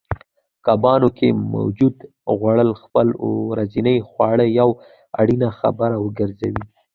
[0.65, 1.95] کبانو کې موجود
[2.37, 3.07] غوړ خپل
[3.49, 4.75] ورځنۍ خواړه یوه
[5.19, 5.47] اړینه
[5.79, 6.55] برخه وګرځوئ